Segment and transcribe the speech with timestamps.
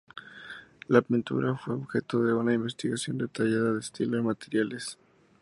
[0.87, 4.97] La pintura fue objeto de una investigación detallada de estilo y materiales.